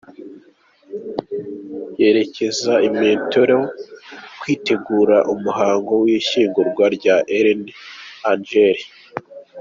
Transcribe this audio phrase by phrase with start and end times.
[1.99, 3.63] Yerekezaga i Montreal
[4.39, 7.69] kwitegura umuhango w’ishyingurwa rya René
[8.31, 8.87] Angélil.